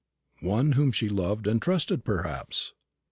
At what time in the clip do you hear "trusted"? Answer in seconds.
1.61-2.03